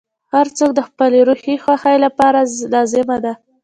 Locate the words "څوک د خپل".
0.57-1.11